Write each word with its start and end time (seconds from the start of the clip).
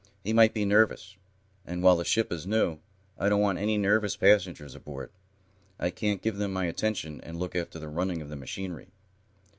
He 0.23 0.33
might 0.33 0.55
be 0.55 0.65
nervous, 0.65 1.15
and, 1.63 1.83
while 1.83 1.95
the 1.95 2.03
ship 2.03 2.31
is 2.31 2.47
new, 2.47 2.79
I 3.19 3.29
don't 3.29 3.39
want 3.39 3.59
any 3.59 3.77
nervous 3.77 4.17
passengers 4.17 4.73
aboard. 4.73 5.11
I 5.77 5.91
can't 5.91 6.23
give 6.23 6.37
them 6.37 6.51
my 6.51 6.65
attention 6.65 7.21
and 7.21 7.37
look 7.37 7.55
after 7.55 7.77
the 7.77 7.87
running 7.87 8.19
of 8.19 8.29
the 8.29 8.35
machinery." 8.35 8.87